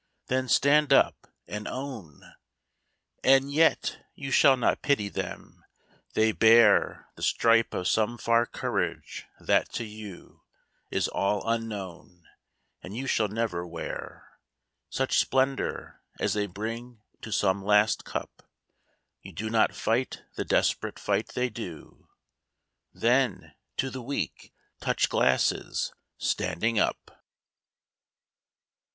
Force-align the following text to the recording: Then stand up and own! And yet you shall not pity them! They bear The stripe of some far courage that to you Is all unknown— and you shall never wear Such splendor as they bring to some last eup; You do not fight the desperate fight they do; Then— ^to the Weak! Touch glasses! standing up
Then 0.29 0.49
stand 0.49 0.91
up 0.91 1.27
and 1.47 1.67
own! 1.67 2.23
And 3.23 3.53
yet 3.53 3.99
you 4.15 4.31
shall 4.31 4.57
not 4.57 4.81
pity 4.81 5.09
them! 5.09 5.63
They 6.15 6.31
bear 6.31 7.09
The 7.15 7.21
stripe 7.21 7.75
of 7.75 7.87
some 7.87 8.17
far 8.17 8.47
courage 8.47 9.27
that 9.39 9.69
to 9.73 9.83
you 9.85 10.41
Is 10.89 11.07
all 11.07 11.47
unknown— 11.47 12.25
and 12.81 12.95
you 12.97 13.05
shall 13.05 13.27
never 13.27 13.63
wear 13.67 14.39
Such 14.89 15.19
splendor 15.19 16.01
as 16.19 16.33
they 16.33 16.47
bring 16.47 17.03
to 17.21 17.31
some 17.31 17.63
last 17.63 18.03
eup; 18.05 18.39
You 19.21 19.33
do 19.33 19.51
not 19.51 19.75
fight 19.75 20.23
the 20.33 20.43
desperate 20.43 20.97
fight 20.97 21.27
they 21.35 21.51
do; 21.51 22.09
Then— 22.91 23.53
^to 23.77 23.91
the 23.91 24.01
Weak! 24.01 24.51
Touch 24.79 25.09
glasses! 25.09 25.93
standing 26.17 26.79
up 26.79 27.23